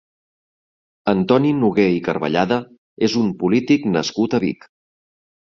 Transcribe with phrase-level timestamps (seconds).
[1.11, 2.59] Antoni Noguer i Carvellada
[3.09, 4.69] és un polític nascut a Vic.